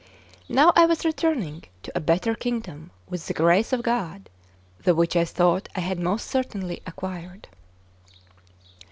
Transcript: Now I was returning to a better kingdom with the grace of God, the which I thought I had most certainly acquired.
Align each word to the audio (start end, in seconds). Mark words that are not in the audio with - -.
Now 0.49 0.73
I 0.75 0.87
was 0.87 1.05
returning 1.05 1.65
to 1.83 1.91
a 1.93 1.99
better 1.99 2.33
kingdom 2.33 2.89
with 3.07 3.27
the 3.27 3.35
grace 3.35 3.71
of 3.71 3.83
God, 3.83 4.31
the 4.81 4.95
which 4.95 5.15
I 5.15 5.25
thought 5.25 5.69
I 5.75 5.81
had 5.81 5.99
most 5.99 6.25
certainly 6.25 6.81
acquired. 6.87 7.47